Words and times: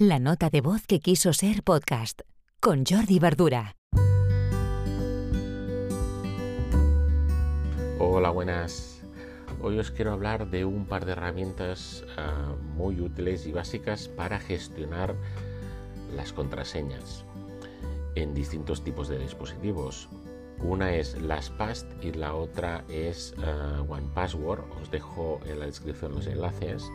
La 0.00 0.20
nota 0.20 0.48
de 0.48 0.60
voz 0.60 0.86
que 0.86 1.00
quiso 1.00 1.32
ser 1.32 1.64
podcast 1.64 2.20
con 2.60 2.84
Jordi 2.88 3.18
Verdura. 3.18 3.74
Hola, 7.98 8.30
buenas. 8.30 9.02
Hoy 9.60 9.76
os 9.80 9.90
quiero 9.90 10.12
hablar 10.12 10.50
de 10.50 10.64
un 10.64 10.86
par 10.86 11.04
de 11.04 11.10
herramientas 11.10 12.04
ah, 12.16 12.54
muy 12.76 13.00
útiles 13.00 13.44
y 13.48 13.50
básicas 13.50 14.06
para 14.06 14.38
gestionar 14.38 15.16
las 16.14 16.32
contraseñas 16.32 17.24
en 18.14 18.34
distintos 18.34 18.84
tipos 18.84 19.08
de 19.08 19.18
dispositivos. 19.18 20.08
Una 20.60 20.94
es 20.94 21.20
LastPass 21.20 21.86
y 22.02 22.12
la 22.12 22.34
otra 22.34 22.84
es 22.88 23.34
uh, 23.38 23.92
OnePassword. 23.92 24.60
Os 24.80 24.92
dejo 24.92 25.40
en 25.44 25.58
la 25.58 25.66
descripción 25.66 26.14
los 26.14 26.28
enlaces. 26.28 26.88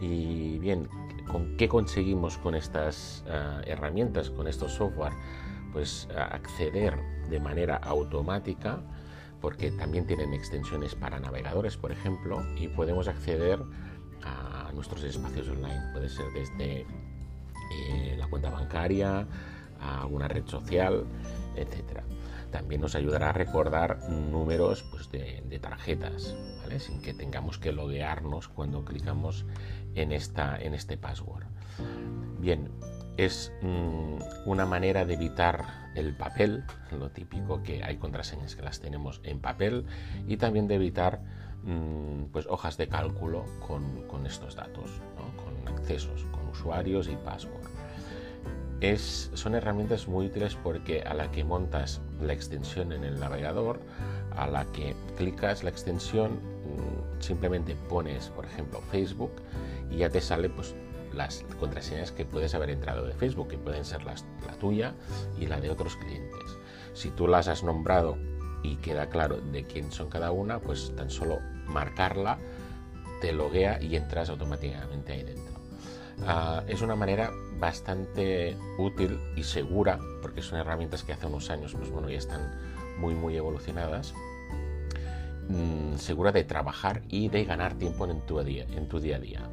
Y 0.00 0.58
bien, 0.58 0.88
¿con 1.30 1.56
qué 1.56 1.68
conseguimos 1.68 2.38
con 2.38 2.54
estas 2.54 3.24
uh, 3.26 3.68
herramientas, 3.68 4.30
con 4.30 4.48
estos 4.48 4.72
software? 4.72 5.12
Pues 5.72 6.08
uh, 6.10 6.18
acceder 6.34 6.98
de 7.30 7.40
manera 7.40 7.76
automática, 7.76 8.80
porque 9.40 9.70
también 9.72 10.06
tienen 10.06 10.32
extensiones 10.32 10.94
para 10.94 11.18
navegadores, 11.20 11.76
por 11.76 11.92
ejemplo, 11.92 12.42
y 12.56 12.68
podemos 12.68 13.08
acceder 13.08 13.60
a 14.22 14.70
nuestros 14.72 15.02
espacios 15.04 15.48
online. 15.48 15.80
Puede 15.92 16.08
ser 16.08 16.26
desde 16.32 16.80
eh, 16.80 18.16
la 18.18 18.26
cuenta 18.28 18.50
bancaria, 18.50 19.26
a 19.80 20.00
alguna 20.00 20.28
red 20.28 20.46
social, 20.46 21.04
etcétera 21.56 22.04
también 22.54 22.82
nos 22.82 22.94
ayudará 22.94 23.30
a 23.30 23.32
recordar 23.32 24.08
números 24.08 24.84
pues, 24.92 25.10
de, 25.10 25.58
tarjetas, 25.60 26.36
sin 26.78 27.02
que 27.02 27.12
tengamos 27.12 27.58
que 27.58 27.72
loguearnos 27.72 28.46
cuando 28.46 28.84
clicamos 28.84 29.44
en, 29.96 30.12
esta, 30.12 30.56
en 30.56 30.72
este 30.72 30.96
password. 30.96 31.46
Bien, 32.38 32.70
es 33.16 33.52
mm, 33.60 34.18
una 34.46 34.66
manera 34.66 35.04
de 35.04 35.14
evitar 35.14 35.90
el 35.96 36.16
papel, 36.16 36.62
lo 36.96 37.10
típico 37.10 37.64
que 37.64 37.82
hay 37.82 37.96
contraseñas 37.96 38.54
que 38.54 38.62
las 38.62 38.80
tenemos 38.80 39.20
en 39.24 39.40
papel, 39.40 39.86
y 40.28 40.36
también 40.36 40.68
de 40.68 40.76
evitar 40.76 41.22
mm, 41.64 42.26
pues, 42.30 42.46
hojas 42.46 42.76
de 42.76 42.86
cálculo 42.86 43.46
con, 43.66 44.26
estos 44.26 44.54
datos, 44.54 45.02
con 45.42 45.74
accesos, 45.74 46.22
con 46.30 46.46
usuarios 46.50 47.08
y 47.08 47.16
password 47.16 47.83
son 49.34 49.54
herramientas 49.54 50.08
muy 50.08 50.26
útiles 50.26 50.56
porque 50.62 51.02
a 51.02 51.14
la 51.14 51.30
que 51.30 51.44
montas 51.44 52.00
la 52.20 52.32
extensión 52.32 52.92
en 52.92 53.04
el 53.04 53.18
navegador, 53.18 53.80
a 54.36 54.46
la 54.46 54.64
que 54.66 54.94
clicas 55.16 55.62
la 55.62 55.70
extensión, 55.70 56.32
mm, 56.32 57.22
simplemente 57.22 57.76
pones, 57.88 58.28
por 58.28 58.44
ejemplo, 58.44 58.80
Facebook 58.90 59.32
y 59.90 59.98
ya 59.98 60.10
te 60.10 60.20
sale 60.20 60.50
pues, 60.50 60.74
las 61.14 61.44
contraseñas 61.58 62.12
que 62.12 62.24
puedes 62.24 62.54
haber 62.54 62.70
entrado 62.70 63.06
de 63.06 63.14
Facebook, 63.14 63.48
que 63.48 63.58
pueden 63.58 63.84
ser 63.84 64.04
las, 64.04 64.24
la 64.46 64.54
tuya 64.54 64.94
y 65.38 65.46
la 65.46 65.60
de 65.60 65.70
otros 65.70 65.96
clientes. 65.96 66.58
Si 66.92 67.10
tú 67.10 67.26
las 67.26 67.48
has 67.48 67.62
nombrado 67.62 68.18
y 68.62 68.76
queda 68.76 69.08
claro 69.08 69.36
de 69.40 69.64
quién 69.64 69.92
son 69.92 70.08
cada 70.10 70.30
una, 70.30 70.60
pues 70.60 70.92
tan 70.96 71.10
solo 71.10 71.38
marcarla 71.66 72.38
te 73.20 73.32
loguea 73.32 73.80
y 73.80 73.96
entras 73.96 74.28
automáticamente 74.28 75.12
ahí 75.12 75.22
dentro. 75.22 75.63
Ah, 76.22 76.62
es 76.68 76.82
una 76.82 76.96
manera 76.96 77.30
bastante 77.58 78.56
útil 78.78 79.18
y 79.36 79.42
segura, 79.42 79.98
porque 80.22 80.42
son 80.42 80.58
herramientas 80.58 81.02
que 81.02 81.12
hace 81.12 81.26
unos 81.26 81.50
años 81.50 81.74
pues 81.74 81.90
bueno, 81.90 82.08
ya 82.08 82.18
están 82.18 82.40
muy 82.98 83.14
muy 83.14 83.36
evolucionadas, 83.36 84.14
mm, 85.48 85.96
segura 85.96 86.32
de 86.32 86.44
trabajar 86.44 87.02
y 87.08 87.28
de 87.28 87.44
ganar 87.44 87.74
tiempo 87.74 88.06
en 88.06 88.20
tu, 88.22 88.40
día, 88.42 88.64
en 88.74 88.88
tu 88.88 89.00
día 89.00 89.16
a 89.16 89.20
día. 89.20 89.50